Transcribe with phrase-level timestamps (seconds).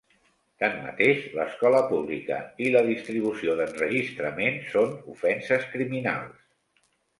[0.61, 6.45] Tanmateix, l'escolta pública i la distribució d'enregistraments són ofenses criminals.